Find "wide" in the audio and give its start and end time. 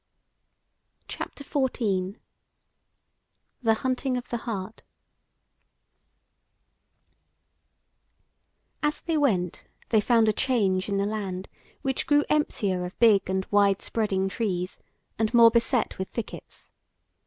13.51-13.83